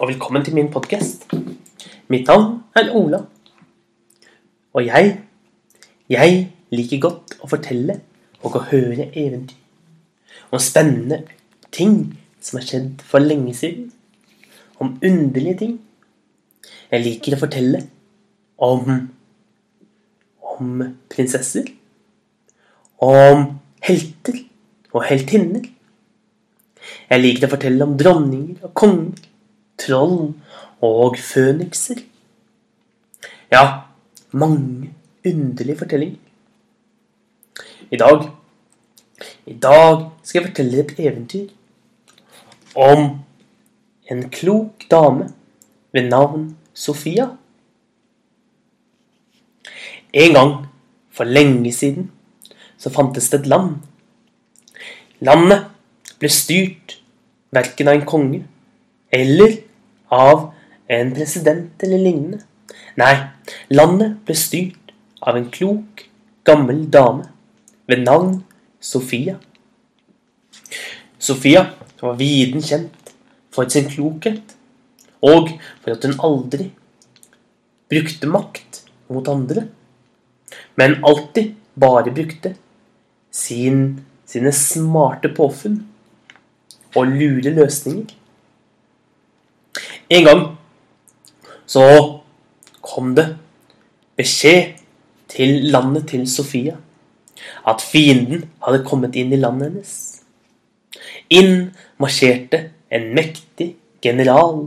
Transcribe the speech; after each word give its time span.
og 0.00 0.08
velkommen 0.08 0.44
til 0.44 0.54
min 0.56 0.70
podkast. 0.72 1.26
Mitt 2.08 2.28
navn 2.28 2.62
er 2.76 2.88
Ola. 2.96 3.18
Og 4.72 4.86
jeg, 4.86 5.10
jeg 6.08 6.38
liker 6.72 7.02
godt 7.02 7.34
å 7.44 7.50
fortelle 7.50 7.98
og 8.40 8.56
å 8.56 8.62
høre 8.70 9.10
eventyr. 9.12 9.58
Om 10.48 10.62
spennende 10.64 11.18
ting 11.68 11.98
som 12.40 12.56
har 12.56 12.64
skjedd 12.70 13.04
for 13.04 13.20
lenge 13.20 13.52
siden. 13.58 13.90
Om 14.80 14.96
underlige 15.04 15.58
ting. 15.66 15.76
Jeg 16.88 17.04
liker 17.04 17.36
å 17.36 17.42
fortelle 17.44 17.84
om 18.56 18.88
om 20.60 20.84
prinsesser. 21.12 21.68
Om 23.04 23.50
helter 23.84 24.46
og 24.94 25.04
heltinner. 25.12 25.68
Jeg 27.10 27.20
liker 27.20 27.50
å 27.50 27.52
fortelle 27.58 27.84
om 27.84 27.98
dronninger 28.00 28.64
og 28.64 28.72
konger, 28.72 29.26
troll 29.80 30.34
og 30.84 31.18
fønikser. 31.18 32.02
Ja, 33.52 33.64
mange 34.32 34.94
underlige 35.26 35.78
fortellinger. 35.78 36.18
I 37.90 37.96
dag 37.96 38.30
I 39.46 39.52
dag 39.52 40.10
skal 40.22 40.40
jeg 40.40 40.48
fortelle 40.48 40.80
et 40.80 40.98
eventyr 40.98 41.48
om 42.76 43.18
en 44.10 44.22
klok 44.30 44.84
dame 44.90 45.32
ved 45.92 46.08
navn 46.08 46.56
Sofia. 46.74 47.26
En 50.12 50.34
gang 50.34 50.54
for 51.10 51.24
lenge 51.24 51.72
siden 51.72 52.10
så 52.78 52.90
fantes 52.90 53.30
det 53.30 53.40
et 53.40 53.46
land. 53.46 53.74
Landet 55.20 55.66
ble 56.18 56.30
styrt 56.32 56.96
verken 57.52 57.90
av 57.90 57.98
en 57.98 58.06
konge 58.06 58.44
eller 59.12 59.58
av 60.10 60.50
en 60.90 61.12
president 61.14 61.82
eller 61.82 61.98
lignende. 61.98 62.42
Nei, 62.98 63.14
landet 63.70 64.18
ble 64.26 64.36
styrt 64.36 64.94
av 65.22 65.38
en 65.38 65.48
klok, 65.52 66.06
gammel 66.44 66.86
dame 66.90 67.28
ved 67.90 68.04
navn 68.04 68.40
Sofia. 68.80 69.36
Sofia 71.20 71.66
var 72.00 72.16
viden 72.18 72.62
kjent 72.64 73.12
for 73.52 73.68
sin 73.68 73.90
klokhet, 73.90 74.56
og 75.20 75.52
for 75.82 75.92
at 75.94 76.06
hun 76.06 76.16
aldri 76.24 76.70
brukte 77.90 78.30
makt 78.30 78.84
mot 79.10 79.28
andre, 79.28 79.66
men 80.78 80.98
alltid 81.04 81.54
bare 81.74 82.14
brukte 82.14 82.54
sin, 83.30 84.00
sine 84.24 84.52
smarte 84.54 85.30
påfunn 85.34 85.82
og 86.96 87.12
lure 87.12 87.52
løsninger. 87.54 88.16
En 90.10 90.26
gang 90.26 90.44
så 91.70 91.84
kom 92.82 93.14
det 93.14 93.28
beskjed 94.18 94.74
til 95.30 95.70
landet 95.70 96.08
til 96.10 96.24
Sofia 96.28 96.76
at 97.70 97.84
fienden 97.84 98.48
hadde 98.64 98.84
kommet 98.84 99.16
inn 99.16 99.32
i 99.32 99.38
landet 99.40 99.70
hennes. 99.70 99.92
Inn 101.30 101.70
marsjerte 102.02 102.64
en 102.90 103.06
mektig 103.14 103.74
general. 104.02 104.66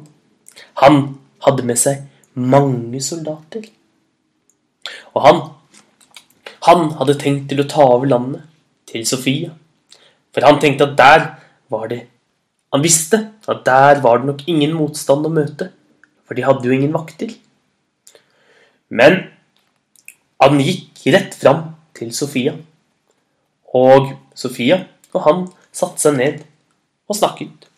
Han 0.82 1.02
hadde 1.44 1.68
med 1.68 1.80
seg 1.82 2.06
mange 2.34 3.02
soldater. 3.04 3.68
Og 5.14 5.22
han, 5.28 5.42
han 6.70 6.88
hadde 7.02 7.20
tenkt 7.20 7.52
til 7.52 7.62
å 7.62 7.70
ta 7.70 7.86
over 7.98 8.10
landet 8.10 8.48
til 8.90 9.06
Sofia. 9.08 9.52
For 10.34 10.48
han 10.48 10.62
tenkte 10.64 10.88
at 10.88 10.98
der 10.98 11.28
var 11.74 11.90
det 11.92 12.06
Han 12.74 12.82
visste 12.82 13.20
at 13.48 13.62
der 13.68 14.02
var 14.02 14.20
det 14.20 14.32
nok 14.32 14.48
ingen 14.50 14.74
motstand 14.74 15.28
å 15.28 15.32
møte, 15.34 15.70
for 16.26 16.34
de 16.34 16.46
hadde 16.46 16.66
jo 16.66 16.74
ingen 16.74 16.94
vakter. 16.96 17.36
Men 18.90 19.20
han 20.42 20.58
gikk 20.62 21.04
rett 21.14 21.38
fram 21.38 21.68
til 21.94 22.10
Sofia. 22.16 22.56
Og 23.78 24.16
Sofia 24.38 24.84
og 25.14 25.22
han 25.28 25.46
satte 25.74 26.02
seg 26.02 26.18
ned 26.18 26.42
og 27.10 27.18
snakket. 27.18 27.70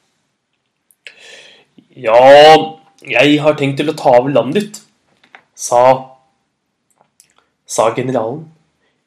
Ja, 1.95 2.15
jeg 3.03 3.37
har 3.43 3.59
tenkt 3.59 3.79
til 3.79 3.91
å 3.91 3.99
ta 3.99 4.17
over 4.17 4.31
landet 4.31 4.61
ditt, 4.61 4.81
sa, 5.55 5.83
sa 7.67 7.91
generalen. 7.95 8.45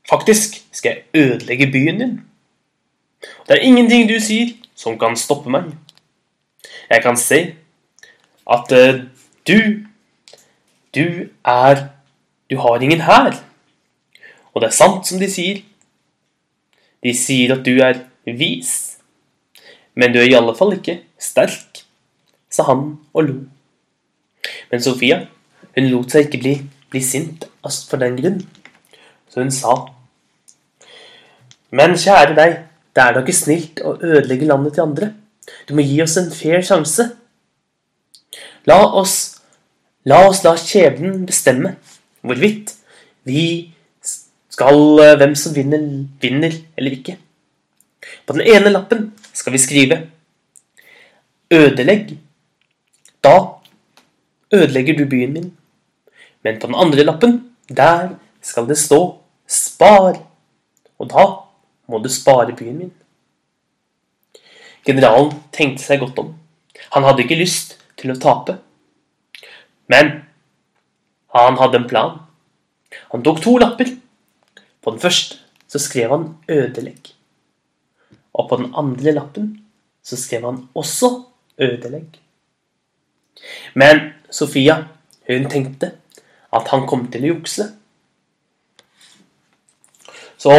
Faktisk 0.08 0.60
skal 0.72 0.94
jeg 0.94 1.24
ødelegge 1.24 1.72
byen 1.72 2.00
din. 2.00 2.16
Det 3.48 3.56
er 3.56 3.66
ingenting 3.66 4.08
du 4.08 4.16
sier 4.22 4.54
som 4.78 4.98
kan 4.98 5.16
stoppe 5.18 5.50
meg. 5.50 5.72
Jeg 6.88 7.02
kan 7.02 7.18
se 7.18 7.40
at 8.48 8.72
uh, 8.72 9.04
du 9.46 9.84
Du 10.94 11.28
er 11.44 11.88
Du 12.50 12.56
har 12.56 12.80
ingen 12.80 13.00
hær. 13.00 13.34
Og 14.54 14.62
det 14.62 14.68
er 14.68 14.76
sant 14.76 15.06
som 15.06 15.20
de 15.20 15.28
sier. 15.30 15.60
De 17.04 17.12
sier 17.14 17.52
at 17.52 17.64
du 17.66 17.76
er 17.84 18.06
vis. 18.24 18.98
Men 19.94 20.14
du 20.14 20.18
er 20.18 20.30
i 20.30 20.38
alle 20.38 20.54
fall 20.56 20.72
ikke 20.78 21.00
sterk, 21.18 21.82
sa 22.50 22.64
han 22.70 22.96
og 23.12 23.24
lo. 23.26 23.36
Men 24.70 24.82
Sofia 24.82 25.26
hun 25.74 25.90
lot 25.92 26.14
seg 26.14 26.26
ikke 26.26 26.40
bli, 26.42 26.54
bli 26.90 27.02
sint 27.04 27.46
for 27.62 28.00
den 28.00 28.16
grunn, 28.18 28.38
så 29.28 29.42
hun 29.42 29.52
sa 29.54 29.74
Men 31.70 31.98
kjære 32.00 32.34
deg, 32.38 32.54
det 32.98 33.04
er 33.04 33.14
da 33.14 33.20
ikke 33.22 33.36
snilt 33.36 33.80
å 33.86 33.94
ødelegge 34.02 34.46
landet 34.48 34.74
til 34.74 34.82
andre. 34.82 35.12
Du 35.68 35.76
må 35.78 35.84
gi 35.86 36.00
oss 36.02 36.16
en 36.18 36.32
fair 36.34 36.64
sjanse. 36.66 37.04
La 38.66 38.80
oss 38.98 39.14
la 40.08 40.24
oss 40.26 40.42
la 40.42 40.56
skjebnen 40.58 41.22
bestemme 41.28 41.76
hvorvidt 42.26 42.72
vi 43.28 43.44
skal 44.50 44.98
hvem 45.20 45.36
som 45.38 45.54
vinner, 45.54 45.84
vinner 46.18 46.58
eller 46.74 46.96
ikke. 46.96 47.14
På 48.26 48.34
den 48.34 48.48
ene 48.50 48.74
lappen 48.74 49.12
skal 49.32 49.54
vi 49.54 49.62
skrive 49.62 50.00
'ødelegg'. 51.54 52.16
Da 53.22 53.62
ødelegger 54.52 54.98
du 54.98 55.04
byen 55.06 55.32
min. 55.32 55.52
Men 56.42 56.58
på 56.60 56.66
den 56.66 56.74
andre 56.74 57.04
lappen, 57.04 57.54
der 57.68 58.18
skal 58.42 58.66
det 58.68 58.78
stå 58.78 59.20
'spar'. 59.46 60.18
Og 60.98 61.10
da 61.10 61.47
må 61.88 62.00
du 62.02 62.08
spare 62.12 62.54
byen 62.56 62.78
min. 62.82 62.94
Generalen 64.86 65.34
tenkte 65.52 65.84
seg 65.84 66.00
godt 66.02 66.20
om. 66.22 66.32
Han 66.94 67.04
hadde 67.04 67.24
ikke 67.24 67.40
lyst 67.40 67.76
til 67.98 68.12
å 68.12 68.20
tape. 68.20 68.58
Men 69.88 70.12
han 71.34 71.58
hadde 71.60 71.82
en 71.82 71.88
plan. 71.90 72.18
Han 73.12 73.24
tok 73.24 73.42
to 73.44 73.56
lapper. 73.60 73.90
På 74.80 74.94
den 74.94 75.02
første 75.02 75.42
så 75.68 75.80
skrev 75.82 76.10
han 76.10 76.36
'ødelegg'. 76.48 77.12
Og 78.34 78.48
på 78.48 78.56
den 78.56 78.72
andre 78.74 79.12
lappen 79.12 79.66
så 80.02 80.16
skrev 80.16 80.44
han 80.44 80.68
også 80.74 81.24
'ødelegg'. 81.60 82.16
Men 83.74 84.12
Sofia, 84.30 84.88
hun 85.26 85.50
tenkte 85.50 85.92
at 86.52 86.68
han 86.68 86.86
kom 86.86 87.10
til 87.12 87.24
å 87.24 87.34
jukse. 87.34 87.74
Så, 90.38 90.52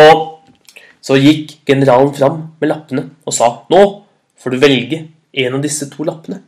så 1.10 1.16
gikk 1.18 1.56
generalen 1.66 2.12
fram 2.14 2.36
med 2.62 2.70
lappene 2.70 3.08
og 3.26 3.34
sa 3.34 3.66
'Nå 3.70 4.06
får 4.38 4.52
du 4.52 4.58
velge 4.62 4.98
en 5.34 5.56
av 5.56 5.62
disse 5.62 5.90
to 5.90 6.04
lappene'. 6.04 6.44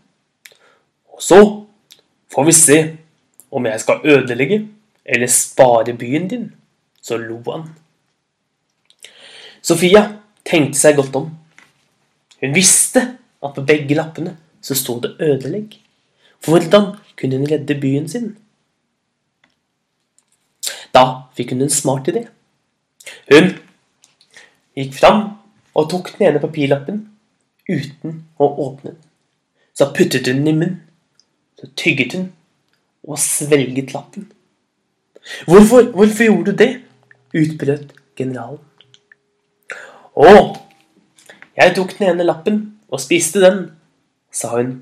Og 1.14 1.22
så 1.22 1.66
får 2.30 2.46
vi 2.46 2.52
se 2.52 2.98
om 3.52 3.66
jeg 3.66 3.80
skal 3.80 4.06
ødelegge 4.06 4.68
eller 5.06 5.28
spare 5.28 5.98
byen 5.98 6.28
din. 6.28 6.54
Så 7.02 7.18
lo 7.18 7.42
han. 7.52 7.74
Sofia 9.62 10.20
tenkte 10.46 10.78
seg 10.78 10.96
godt 10.96 11.16
om. 11.16 11.32
Hun 12.42 12.54
visste 12.54 13.18
at 13.44 13.56
på 13.56 13.66
begge 13.66 13.96
lappene 13.96 14.38
så 14.62 14.76
sto 14.76 15.00
det 15.00 15.18
'ødelegg'. 15.18 15.80
Hvordan 16.46 16.96
kunne 17.18 17.38
hun 17.38 17.52
redde 17.52 17.82
byen 17.82 18.08
sin? 18.10 18.38
Da 20.94 21.24
fikk 21.34 21.50
hun 21.50 21.62
en 21.62 21.70
smart 21.70 22.08
idé. 22.08 22.28
Hun 23.34 23.58
gikk 24.78 24.94
fram 24.98 25.24
og 25.76 25.90
tok 25.92 26.14
den 26.16 26.28
ene 26.30 26.42
papirlappen 26.44 27.02
uten 27.70 28.22
å 28.40 28.48
åpne 28.68 28.94
den. 28.94 29.02
Så 29.74 29.90
puttet 29.96 30.28
hun 30.28 30.42
den 30.42 30.52
i 30.52 30.56
munnen. 30.56 30.80
Så 31.60 31.70
tygget 31.78 32.16
hun 32.18 32.32
og 33.08 33.20
svelget 33.22 33.94
lappen. 33.94 34.32
Hvorfor, 35.46 35.92
hvorfor 35.94 36.24
gjorde 36.24 36.52
du 36.52 36.58
det? 36.64 36.72
utbrøt 37.32 37.94
generalen. 38.18 38.60
Å, 40.12 40.32
jeg 41.56 41.76
tok 41.78 41.94
den 41.98 42.10
ene 42.12 42.28
lappen 42.28 42.60
og 42.92 43.00
spiste 43.00 43.40
den, 43.44 43.64
sa 44.32 44.52
hun. 44.58 44.82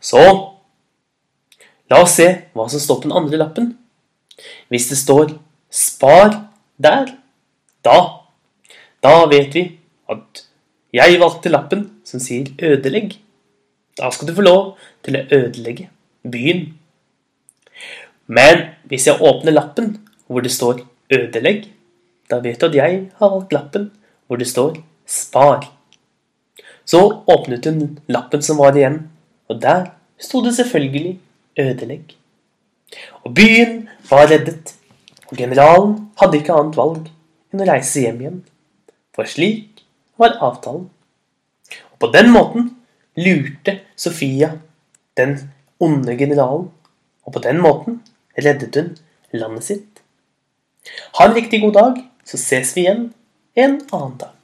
Så 0.00 0.22
la 1.92 2.00
oss 2.00 2.16
se 2.16 2.28
hva 2.56 2.66
som 2.72 2.80
står 2.80 3.02
på 3.02 3.08
den 3.10 3.16
andre 3.18 3.40
lappen. 3.40 3.72
Hvis 4.72 4.88
det 4.88 4.98
står 4.98 5.36
'spar' 5.68 6.48
der, 6.80 7.12
da, 7.84 8.21
da 9.02 9.26
vet 9.30 9.54
vi 9.54 9.64
at 10.12 10.44
jeg 10.92 11.18
valgte 11.20 11.50
lappen 11.50 11.90
som 12.04 12.20
sier 12.20 12.46
'ødelegg'. 12.58 13.18
Da 13.98 14.10
skal 14.10 14.28
du 14.28 14.34
få 14.34 14.42
lov 14.42 14.78
til 15.02 15.16
å 15.16 15.26
ødelegge 15.30 15.88
byen. 16.22 16.74
Men 18.26 18.66
hvis 18.88 19.06
jeg 19.06 19.20
åpner 19.20 19.52
lappen 19.52 19.98
hvor 20.26 20.40
det 20.40 20.52
står 20.52 20.84
'ødelegg', 21.10 21.68
da 22.30 22.38
vet 22.38 22.60
du 22.60 22.66
at 22.66 22.74
jeg 22.74 23.10
har 23.18 23.30
valgt 23.30 23.52
lappen 23.52 23.90
hvor 24.26 24.36
det 24.36 24.48
står 24.48 24.76
'spar'. 25.06 25.70
Så 26.84 27.22
åpnet 27.26 27.64
hun 27.64 27.98
lappen 28.08 28.42
som 28.42 28.58
var 28.58 28.76
igjen, 28.76 29.10
og 29.48 29.62
der 29.62 29.90
sto 30.18 30.44
det 30.44 30.54
selvfølgelig 30.54 31.18
'ødelegg'. 31.58 32.14
Og 33.24 33.34
byen 33.34 33.88
var 34.10 34.30
reddet, 34.30 34.74
og 35.30 35.36
generalen 35.36 36.10
hadde 36.20 36.38
ikke 36.38 36.52
annet 36.52 36.76
valg 36.76 37.08
enn 37.52 37.60
å 37.60 37.68
reise 37.68 38.00
hjem 38.00 38.20
igjen. 38.20 38.42
For 39.12 39.28
slik 39.28 39.84
var 40.20 40.38
avtalen. 40.40 40.88
Og 41.92 41.98
på 42.00 42.10
den 42.14 42.30
måten 42.32 42.70
lurte 43.16 43.78
Sofia 43.96 44.54
den 45.16 45.36
onde 45.82 46.16
generalen, 46.16 46.70
og 47.24 47.34
på 47.34 47.42
den 47.44 47.60
måten 47.62 48.00
reddet 48.38 48.76
hun 48.78 48.94
landet 49.36 49.66
sitt. 49.68 50.02
Ha 51.18 51.28
en 51.28 51.36
riktig 51.36 51.60
god 51.62 51.76
dag, 51.76 51.98
så 52.24 52.40
ses 52.40 52.72
vi 52.76 52.86
igjen 52.86 53.10
en 53.54 53.78
annen 53.92 54.16
dag. 54.18 54.41